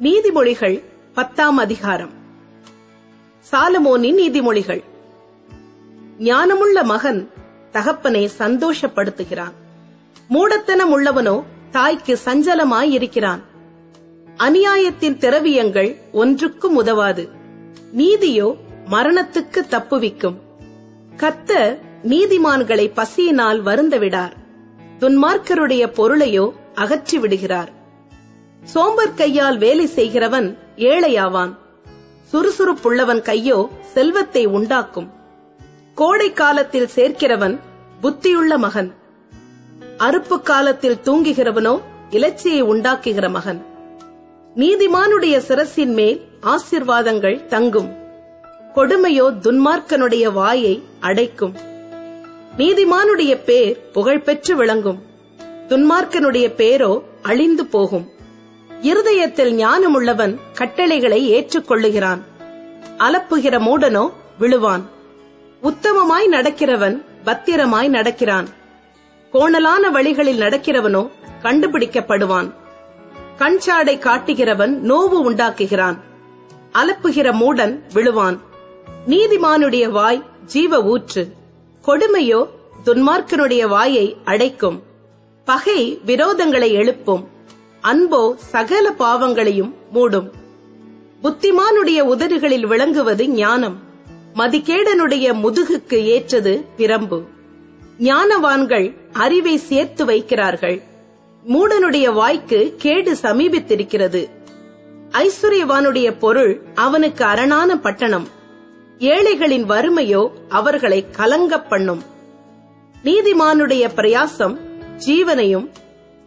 [0.00, 0.82] நீதிமொழிகள்
[1.14, 2.10] பத்தாம் அதிகாரம்.
[3.52, 4.82] சாலமோனின் நீதிமொழிகள்.
[6.18, 7.30] ஞானமுள்ள மகன்
[7.70, 9.52] தகப்பனை சந்தோஷப்படுத்துகிறான்.
[10.28, 13.42] மூடத்தனம் உள்ளவனோ தாய்க்கு சஞ்சலமாய் இருக்கிறான்
[14.36, 17.28] அநியாயத்தின் திரவியங்கள் ஒன்றுக்கும் உதவாது.
[17.92, 18.56] நீதியோ
[18.90, 20.36] மரணத்துக்கு தப்புவிக்கும்.
[21.16, 24.32] கத்த நீதிமான்களை பசியினால் வருந்த விடார்
[25.00, 27.72] துன்மார்க்கருடைய பொருளையோ அகற்றி விடுகிறார்
[28.64, 31.54] சோம்பர் கையால் வேலை செய்கிறவன் ஏழையாவான்.
[32.32, 35.10] சுறுசுறுப்புள்ளவன் கையோ செல்வத்தை உண்டாக்கும்.
[35.94, 37.58] கோடை காலத்தில் சேர்க்கிறவன்
[38.02, 38.94] புத்தியுள்ள மகன்.
[39.98, 41.80] அறுப்பு காலத்தில் தூங்குகிறவனோ
[42.10, 43.66] இலச்சியை உண்டாக்குகிற மகன்.
[44.56, 47.92] நீதிமானுடைய சிரசின் மேல் ஆசிர்வாதங்கள் தங்கும்.
[48.74, 51.54] கொடுமையோ துன்மார்க்கனுடைய வாயை அடைக்கும்.
[52.58, 55.02] நீதிமானுடைய பேர் புகழ்பெற்று விளங்கும்.
[55.68, 58.12] துன்மார்க்கனுடைய பேரோ அழிந்து போகும்.
[58.84, 62.20] இருதயத்தில் ஞானமுள்ளவன் கட்டளைகளை ஏற்றுக்கொள்ளுகிறான்.
[62.98, 64.82] அலப்புகிற மூடனோ விழுவான்.
[65.62, 68.48] உத்தமமாய் நடக்கிறவன் பத்திரமாய் நடக்கிறான்.
[69.32, 71.10] கோணலான வழிகளில் நடக்கிறவனோ
[71.42, 72.52] கண்டுபிடிக்கப்படுவான்.
[73.38, 75.98] கண்சாடை காட்டுகிறவன் நோவு உண்டாக்குகிறான்.
[76.72, 78.38] அலப்புகிற மூடன் விழுவான்.
[79.08, 81.32] நீதிமானுடைய வாய் ஜீவ ஊற்று.
[81.86, 82.46] கொடுமையோ
[82.84, 84.82] துன்மார்க்கனுடைய வாயை அடைக்கும்.
[85.44, 87.33] பகை விரோதங்களை எழுப்பும்.
[87.92, 90.30] அன்போ சகல பாவங்களையும் மூடும்.
[91.22, 93.78] புத்திமானுடைய உதடுகளில் விளங்குவது ஞானம்.
[94.34, 97.22] மதிகேடனுடைய முதுகுக்கு ஏற்றது பிரம்பு.
[97.98, 100.82] ஞானவான்கள் அறிவை சேர்த்து வைக்கிறார்கள்.
[101.48, 104.28] மூடனுடைய வாய்க்கு கேடு சமீபித்திருக்கிறது.
[105.10, 108.28] ஐஸ்வர்யவானுடைய பொருள் அவனுக்கு அரணான பட்டணம்.
[108.98, 112.02] ஏழைகளின் வறுமையோ அவர்களை கலங்கப் பண்ணும்.
[113.04, 114.56] நீதிமானுடைய பிரயாசம்
[115.06, 115.70] ஜீவனையும்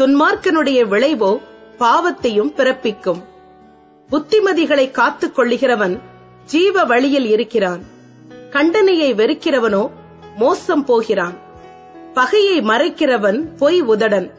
[0.00, 1.40] துன்மார்க்கனுடைய விளைவோ
[1.78, 3.22] பாவத்தையும் பிறப்பிக்கும்.
[4.10, 5.98] புத்திமதிகளை காத்துக் கொள்ளுகிறவன்
[6.46, 7.82] ஜீவ வழியில் இருக்கிறான்.
[8.50, 9.90] கண்டனையை வெறுக்கிறவனோ
[10.36, 11.34] மோசம் போகிறான்.
[12.14, 14.30] பகையை மறைக்கிறவன் பொய் உதடன்.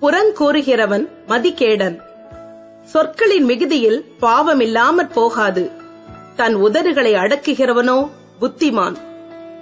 [0.00, 2.00] புறங்கூறுகிறவன் மதிகேடன்.
[2.82, 5.70] சொற்களின் மிகுதியில் பாவமில்லாமற் போகாது.
[6.36, 8.96] தன் உதடுகளை அடக்குகிறவனோ புத்திமான்.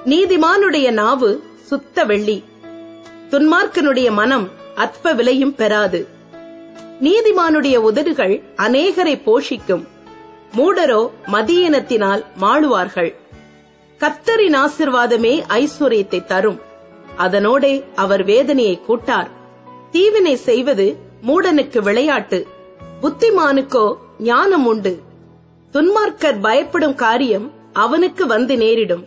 [0.05, 2.45] நீதிமானுடைய நாவு சுத்த வெள்ளி.
[3.31, 6.07] துன்மார்க்கனுடைய மனம் அற்ப விலையும் பெறாது.
[7.01, 9.85] நீதிமானுடைய உதடுகள் அநேகரை போஷிக்கும்.
[10.57, 13.15] மூடரோ மதியினத்தினால் மாழுவார்கள்
[14.01, 16.61] கத்தரின் ஆசிர்வாதமே ஐஸ்வர்யத்தை தரும்.
[17.19, 19.29] அதனோடே அவர் வேதனையை கூட்டார்.
[19.91, 20.97] தீவினை செய்வது
[21.27, 22.47] மூடனுக்கு விளையாட்டு.
[23.03, 25.01] புத்திமானுக்கோ ஞானம் உண்டு.
[25.73, 29.05] துன்மார்க்கர் பயப்படும் காரியம் அவனுக்கு வந்து நேரிடும்.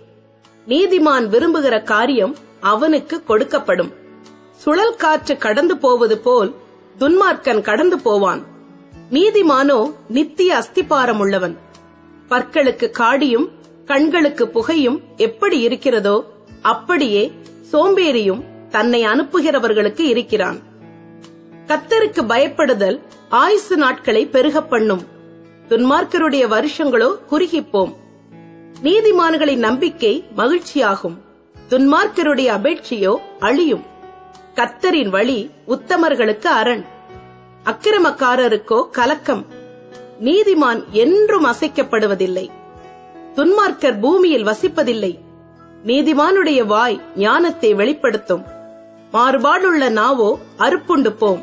[0.67, 3.93] நீதிமான் விரும்புகிற காரியம் அவனுக்கு கொடுக்கப்படும்.
[4.57, 6.55] சுழல் காற்று கடந்து போவது போல்
[6.99, 8.45] துன்மார்க்கன் கடந்து போவான்.
[9.11, 11.57] நீதிமானோ நித்திய அஸ்திபாரம் உள்ளவன்
[12.29, 13.47] பற்களுக்கு காடியும்
[13.85, 16.23] கண்களுக்கு புகையும் எப்படி இருக்கிறதோ
[16.61, 17.31] அப்படியே
[17.73, 20.59] சோம்பேறியும் தன்னை அனுப்புகிறவர்களுக்கு இருக்கிறான்.
[21.67, 25.01] கத்தருக்கு பயப்படுதல் ஆயுசு நாட்களை பெருகப் பண்ணும்.
[25.69, 27.93] துன்மார்க்கருடைய வருஷங்களோ குறுகிப்போம்.
[28.83, 31.17] நீதிமான்களின் நம்பிக்கை மகிழ்ச்சியாகும்.
[31.69, 33.95] துன்மார்க்கருடைய அபேட்சியோ அழியும்.
[34.57, 36.85] கத்தரின் வழி உத்தமர்களுக்கு அரண்.
[37.65, 39.45] அக்கிரமக்காரருக்கோ கலக்கம்.
[40.23, 42.49] நீதிமான் என்றும் அசைக்கப்படுவதில்லை.
[43.35, 45.19] துன்மார்க்கர் பூமியில் வசிப்பதில்லை.
[45.85, 48.45] நீதிமானுடைய வாய் ஞானத்தை வெளிப்படுத்தும்.
[49.11, 51.41] மாறுபாடுள்ள நாவோ அறுப்புண்டு போம்.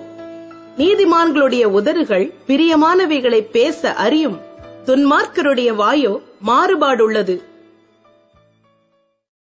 [0.78, 4.40] நீதிமான்களுடைய உதறுகள் பிரியமானவைகளை பேச அறியும்.
[4.84, 7.42] துன்மார்க்கருடைய வாயோ மாறுபாடுள்ளது.